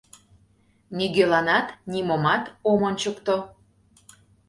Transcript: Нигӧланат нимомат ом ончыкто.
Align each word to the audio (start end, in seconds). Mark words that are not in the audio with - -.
Нигӧланат 0.97 1.67
нимомат 1.91 2.43
ом 2.71 2.81
ончыкто. 2.89 3.35